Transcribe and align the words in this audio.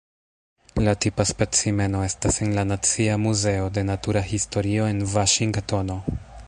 La 0.85 0.93
tipa 1.03 1.25
specimeno 1.33 2.01
estas 2.07 2.41
en 2.47 2.57
la 2.59 2.63
Nacia 2.71 3.19
Muzeo 3.27 3.69
de 3.77 3.85
Natura 3.93 4.27
Historio 4.33 4.93
en 4.95 5.09
Vaŝingtono. 5.15 6.03